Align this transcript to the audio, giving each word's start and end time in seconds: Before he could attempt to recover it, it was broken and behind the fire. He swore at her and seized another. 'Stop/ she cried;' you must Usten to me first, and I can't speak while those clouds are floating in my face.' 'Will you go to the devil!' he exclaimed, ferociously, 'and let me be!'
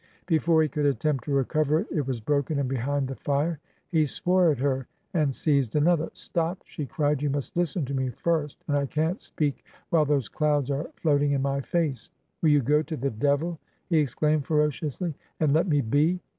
Before 0.25 0.63
he 0.63 0.67
could 0.67 0.87
attempt 0.87 1.25
to 1.25 1.31
recover 1.31 1.81
it, 1.81 1.87
it 1.91 2.07
was 2.07 2.19
broken 2.19 2.57
and 2.57 2.67
behind 2.67 3.07
the 3.07 3.13
fire. 3.13 3.59
He 3.89 4.07
swore 4.07 4.49
at 4.49 4.57
her 4.57 4.87
and 5.13 5.31
seized 5.31 5.75
another. 5.75 6.09
'Stop/ 6.13 6.63
she 6.65 6.87
cried;' 6.87 7.21
you 7.21 7.29
must 7.29 7.53
Usten 7.53 7.85
to 7.85 7.93
me 7.93 8.09
first, 8.09 8.63
and 8.67 8.75
I 8.75 8.87
can't 8.87 9.21
speak 9.21 9.63
while 9.91 10.05
those 10.05 10.27
clouds 10.27 10.71
are 10.71 10.89
floating 10.95 11.33
in 11.33 11.43
my 11.43 11.61
face.' 11.61 12.09
'Will 12.41 12.49
you 12.49 12.61
go 12.63 12.81
to 12.81 12.97
the 12.97 13.11
devil!' 13.11 13.59
he 13.91 13.99
exclaimed, 13.99 14.47
ferociously, 14.47 15.13
'and 15.39 15.53
let 15.53 15.67
me 15.67 15.81
be!' 15.81 16.19